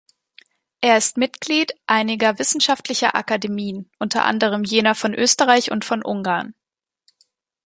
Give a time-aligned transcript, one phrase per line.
[0.83, 6.55] Er ist Mitglied einiger wissenschaftlicher Akademien, unter anderem jener von Österreich und von Ungarn.